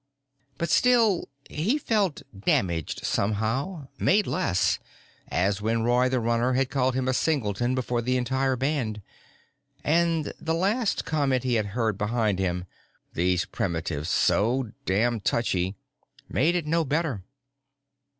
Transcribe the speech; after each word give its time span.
But 0.57 0.71
still, 0.71 1.29
he 1.47 1.77
felt 1.77 2.23
damaged 2.35 3.05
somehow, 3.05 3.87
made 3.99 4.25
less 4.25 4.79
as 5.27 5.61
when 5.61 5.83
Roy 5.83 6.09
the 6.09 6.19
Runner 6.19 6.53
had 6.53 6.71
called 6.71 6.95
him 6.95 7.07
a 7.07 7.13
singleton 7.13 7.75
before 7.75 8.01
the 8.01 8.17
entire 8.17 8.55
band. 8.55 9.03
And 9.83 10.33
the 10.39 10.55
last 10.55 11.05
comment 11.05 11.43
he 11.43 11.53
had 11.53 11.67
heard 11.77 11.99
behind 11.99 12.39
him 12.39 12.65
"These 13.13 13.45
primitives: 13.45 14.09
so 14.09 14.71
damned 14.85 15.23
touchy!" 15.23 15.75
made 16.27 16.55
it 16.55 16.65
no 16.65 16.83
better. 16.83 17.21